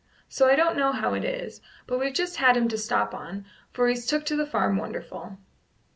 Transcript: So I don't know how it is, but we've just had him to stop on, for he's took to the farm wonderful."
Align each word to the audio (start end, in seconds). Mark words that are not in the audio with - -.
So 0.27 0.47
I 0.49 0.55
don't 0.55 0.77
know 0.77 0.91
how 0.93 1.13
it 1.13 1.23
is, 1.23 1.61
but 1.85 1.99
we've 1.99 2.11
just 2.15 2.37
had 2.37 2.57
him 2.57 2.67
to 2.69 2.77
stop 2.79 3.13
on, 3.13 3.45
for 3.71 3.87
he's 3.87 4.07
took 4.07 4.25
to 4.25 4.35
the 4.35 4.47
farm 4.47 4.77
wonderful." 4.77 5.37